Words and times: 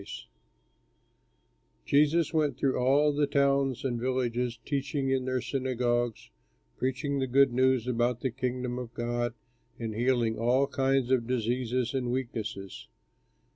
Slade] 0.03 0.25
Jesus 1.85 2.33
went 2.33 2.57
through 2.57 2.75
all 2.75 3.13
the 3.13 3.27
towns 3.27 3.85
and 3.85 4.01
villages, 4.01 4.57
teaching 4.65 5.11
in 5.11 5.25
their 5.25 5.41
synagogues, 5.41 6.31
preaching 6.75 7.19
the 7.19 7.27
good 7.27 7.53
news 7.53 7.85
about 7.85 8.21
the 8.21 8.31
Kingdom 8.31 8.79
of 8.79 8.95
God, 8.95 9.35
and 9.77 9.93
healing 9.93 10.39
all 10.39 10.65
kinds 10.65 11.11
of 11.11 11.27
diseases 11.27 11.93
and 11.93 12.09
weaknesses. 12.11 12.87